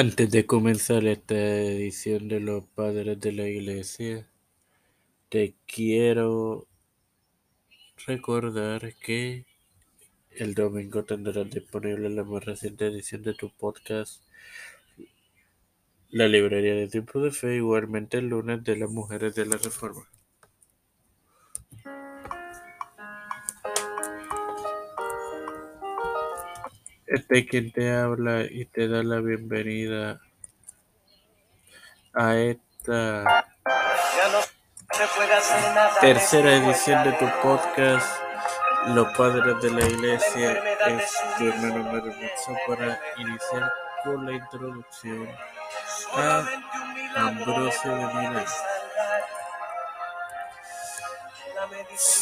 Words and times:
Antes 0.00 0.30
de 0.30 0.46
comenzar 0.46 1.04
esta 1.06 1.34
edición 1.34 2.28
de 2.28 2.38
los 2.38 2.64
Padres 2.66 3.18
de 3.18 3.32
la 3.32 3.48
Iglesia, 3.48 4.28
te 5.28 5.56
quiero 5.66 6.68
recordar 8.06 8.94
que 8.94 9.44
el 10.30 10.54
domingo 10.54 11.04
tendrás 11.04 11.50
disponible 11.50 12.10
la 12.10 12.22
más 12.22 12.44
reciente 12.44 12.86
edición 12.86 13.22
de 13.22 13.34
tu 13.34 13.50
podcast, 13.50 14.22
La 16.10 16.28
Librería 16.28 16.74
de 16.74 16.86
Tiempo 16.86 17.18
de 17.18 17.32
Fe, 17.32 17.56
igualmente 17.56 18.18
el 18.18 18.28
lunes 18.28 18.62
de 18.62 18.76
las 18.76 18.90
Mujeres 18.90 19.34
de 19.34 19.46
la 19.46 19.56
Reforma. 19.56 20.06
Este 27.08 27.38
es 27.38 27.46
quien 27.46 27.72
te 27.72 27.90
habla 27.90 28.42
y 28.42 28.66
te 28.66 28.86
da 28.86 29.02
la 29.02 29.20
bienvenida 29.20 30.20
a 32.12 32.36
esta 32.36 33.46
tercera 36.02 36.54
edición 36.54 37.04
de 37.04 37.12
tu 37.12 37.26
podcast 37.40 38.06
Los 38.88 39.08
Padres 39.16 39.58
de 39.62 39.70
la 39.70 39.86
Iglesia 39.86 40.62
es 40.88 41.18
tu 41.38 41.48
hermano 41.48 41.84
Mario 41.84 42.12
para 42.66 43.00
iniciar 43.16 43.72
con 44.04 44.26
la 44.26 44.32
introducción 44.32 45.28
a 46.12 46.46
Ambrosio 47.16 47.90
de 47.90 48.04
Milán. 48.04 48.44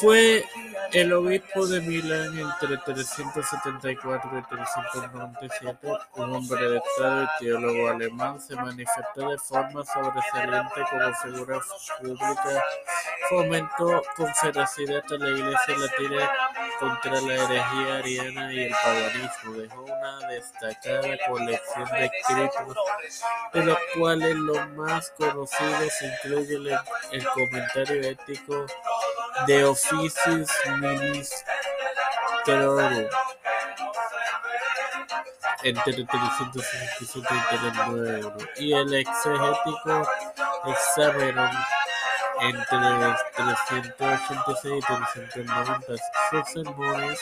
Fue 0.00 0.44
el 0.92 1.12
obispo 1.12 1.66
de 1.66 1.80
Milán 1.80 2.38
entre 2.38 2.76
374 2.76 4.38
y 4.38 4.42
397, 4.42 5.88
un 6.16 6.34
hombre 6.34 6.68
de 6.68 6.76
Estado 6.78 7.22
y 7.22 7.44
teólogo 7.44 7.88
alemán, 7.88 8.40
se 8.40 8.54
manifestó 8.56 9.30
de 9.30 9.38
forma 9.38 9.84
sobresaliente 9.86 10.82
como 10.90 11.14
figura 11.14 11.60
pública, 11.98 12.64
fomentó 13.30 14.02
con 14.16 14.34
ferocidad 14.34 15.02
a 15.10 15.18
la 15.18 15.28
Iglesia 15.30 15.78
latina 15.78 16.30
contra 16.78 17.20
la 17.22 17.34
herejía 17.34 17.96
ariana 17.98 18.52
y 18.52 18.64
el 18.64 18.72
paganismo, 18.72 19.52
dejó 19.54 19.82
una 19.84 20.28
destacada 20.28 21.16
colección 21.26 21.84
de 21.92 22.04
escritos, 22.04 22.76
de 23.54 23.64
los 23.64 23.78
cuales 23.96 24.36
los 24.36 24.68
más 24.70 25.10
conocidos 25.16 25.92
incluyen 26.02 26.78
el 27.12 27.28
comentario 27.28 28.02
ético 28.02 28.66
de 29.46 29.64
Officiis 29.64 30.50
Ministrorum 32.46 33.08
entre 35.64 35.92
367 35.92 37.28
y 38.56 38.64
y 38.64 38.72
el 38.72 38.94
exegético 38.94 40.08
Examenum 40.66 41.50
entre 42.40 42.78
386 43.36 44.84
y 44.84 44.94
390. 45.32 45.86
Sus 46.30 46.48
sermones, 46.52 47.20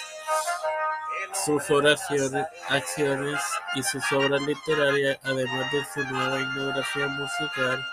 sus 1.45 1.71
oraciones, 1.71 2.47
acciones 2.69 3.41
y 3.75 3.83
sus 3.83 4.13
obras 4.13 4.41
literarias, 4.43 5.19
además 5.25 5.73
de 5.73 5.85
su 5.93 6.05
nueva 6.05 6.41
inauguración 6.41 7.17
musical, 7.19 7.85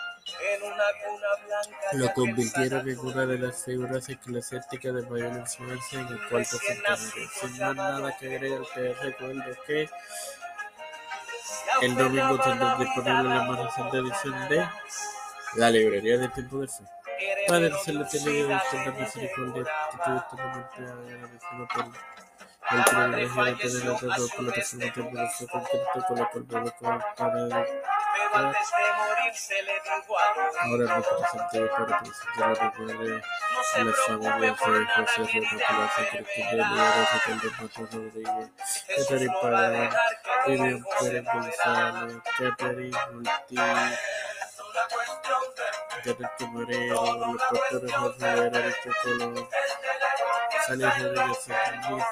lo 1.93 2.13
convirtieron 2.13 2.87
en 2.87 2.99
una 2.99 3.25
de 3.25 3.39
las 3.39 3.63
figuras 3.63 4.07
eclesiásticas 4.09 4.93
de 4.93 5.01
mayor 5.03 5.37
influencia 5.37 5.99
en 6.01 6.07
el 6.07 6.27
cuarto 6.29 6.57
centenario. 6.57 7.29
Sin 7.41 7.57
más 7.59 7.75
nada 7.75 8.17
que 8.17 8.35
agregar, 8.35 8.61
te 8.73 8.93
recuerdo 8.93 9.43
que 9.65 9.89
el 11.81 11.95
domingo 11.95 12.39
tendrá 12.39 12.75
disponible 12.77 13.23
la 13.23 13.43
más 13.43 13.65
reciente 13.65 13.97
edición 13.97 14.49
de 14.49 14.67
La 15.55 15.69
Librería 15.69 16.17
de 16.17 16.29
Tiempo 16.29 16.59
de 16.59 16.67
Fe. 16.67 16.83
Padre 17.47 17.71
Celestial 17.83 18.27
y 18.27 18.43
Dios 18.43 18.61
de 18.71 18.85
la 18.85 18.91
misericordia, 18.91 19.63
que 19.63 19.97
tú 20.05 20.11
eternamente 20.15 20.77
agradecido 20.85 21.67
por 21.73 21.85
el 21.85 22.91
privilegio 22.91 23.39
de 23.39 23.55
tener 23.71 23.91
a 23.91 23.97
todos 23.97 24.31
por 24.31 24.43
la 24.45 24.53
persona 24.53 24.85
de 24.85 24.91
Tiempo 24.91 25.17
de 25.17 25.29
Fe 28.27 28.39
con 28.39 28.51
Cristo, 28.51 29.55
con 29.55 29.65
la 29.67 29.81
cual 29.83 30.01
puedo 30.07 30.25
contar 30.35 30.61
Ahora 30.65 30.85
representante 30.95 31.59
para 31.67 31.87
la 32.37 32.53
recuerde 32.53 33.21
a 33.73 33.83
las 33.83 33.95
familias 34.05 34.41
de 34.41 34.49
José 34.49 35.39
Nicolás 35.39 35.91
Cristina 36.11 36.51
Liberosa 36.51 37.17
Calderón 37.25 37.69
Rodríguez, 37.91 38.47
Catherine 38.95 39.35
Pagán, 39.41 39.89
Vivian 40.47 40.83
Pérez 40.99 41.25
González, 41.25 42.13
Catherine 42.37 42.97
Ortiz, 42.97 43.99
Janet 46.03 46.39
Moreno, 46.41 46.95
los 47.17 47.41
pastores 47.43 47.93
José 47.93 48.35
Rivera, 48.35 48.59
Víctor 48.67 48.95
Colón, 49.03 49.49
Sales 50.67 50.93
Rodríguez 51.01 51.39
Sánchez, 51.43 52.05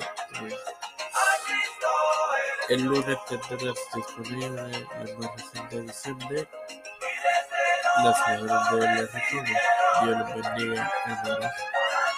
El 2.69 2.83
lunes 2.83 3.19
tendrás 3.29 3.75
disponible 3.95 4.51
la 4.51 4.63
más 5.19 5.37
reciente 5.37 5.77
edición 5.77 6.19
de 6.29 6.49
Las 7.99 8.19
Mujeres 8.19 8.41
de 8.41 8.81
la 8.81 8.95
Reforma. 9.03 9.59
Dios 10.03 10.19
los 10.19 10.35
bendiga, 10.35 10.91
hermanos. 11.07 11.53